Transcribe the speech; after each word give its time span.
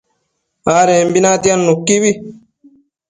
adembi 0.77 1.19
natiad 1.23 1.59
nuquibi 1.65 2.11